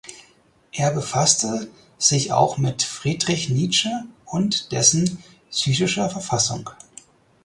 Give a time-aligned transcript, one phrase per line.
[0.71, 1.69] Er befasste
[1.99, 3.91] sich auch mit Friedrich Nietzsche
[4.25, 6.71] und dessen psychischer Verfassung.